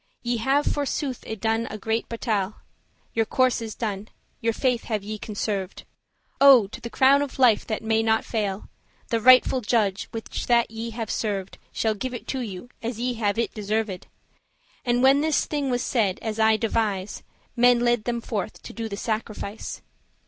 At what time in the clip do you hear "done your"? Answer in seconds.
3.75-4.51